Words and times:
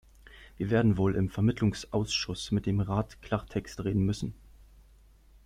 Wir 0.57 0.71
werden 0.71 0.97
wohl 0.97 1.13
im 1.15 1.29
Vermittlungsausschuss 1.29 2.49
mit 2.49 2.65
dem 2.65 2.79
Rat 2.79 3.21
Klartext 3.21 3.83
reden 3.83 4.03
müssen. 4.03 4.33